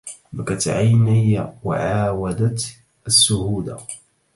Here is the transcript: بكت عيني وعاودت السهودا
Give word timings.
بكت 0.33 0.67
عيني 0.67 1.47
وعاودت 1.63 2.75
السهودا 3.07 3.77